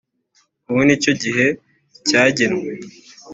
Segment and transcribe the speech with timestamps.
[0.69, 1.45] Ubu ni cyo gihe
[2.07, 2.71] cyagenwe